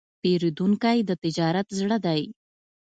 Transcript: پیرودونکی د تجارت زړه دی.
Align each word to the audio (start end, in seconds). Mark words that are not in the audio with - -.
پیرودونکی 0.21 0.99
د 1.09 1.11
تجارت 1.23 1.67
زړه 1.79 1.97
دی. 2.05 2.21